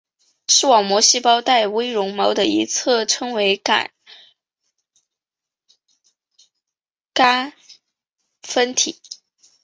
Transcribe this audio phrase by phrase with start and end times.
[0.47, 3.91] 视网膜细胞带微绒毛的一侧称为感
[7.13, 7.53] 杆
[8.41, 8.99] 分体。